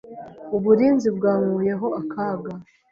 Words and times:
Uburinzi 0.57 1.07
bwankuyeho 1.17 1.87
akaga 2.01 2.51